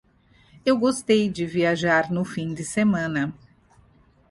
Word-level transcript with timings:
Eu 0.65 0.79
gostei 0.79 1.29
de 1.29 1.45
viajar 1.45 2.09
no 2.11 2.25
fim 2.25 2.55
de 2.55 2.63
semana 2.63 3.31